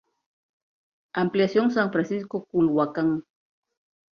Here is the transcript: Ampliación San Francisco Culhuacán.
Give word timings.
Ampliación 1.13 1.69
San 1.69 1.91
Francisco 1.91 2.45
Culhuacán. 2.45 3.23